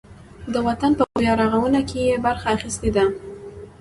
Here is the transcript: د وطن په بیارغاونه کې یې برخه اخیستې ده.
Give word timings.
د 0.53 0.55
وطن 0.67 0.91
په 0.99 1.03
بیارغاونه 1.21 1.79
کې 1.89 1.99
یې 2.09 2.15
برخه 2.25 2.47
اخیستې 2.55 2.89
ده. 2.95 3.05